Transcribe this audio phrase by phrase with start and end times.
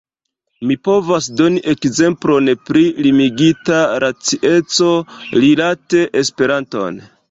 [0.69, 4.93] Mi povas doni ekzemplon pri limigita racieco
[5.45, 7.05] rilate Esperanton.